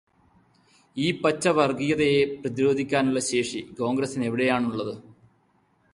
[0.97, 4.93] ഈ പച്ച വര്ഗീയതയെ പ്രതിരോധിക്കാനുള്ള ശേഷി കോണ്ഗ്രസ്സിന് എവിടെയാണുള്ളത്?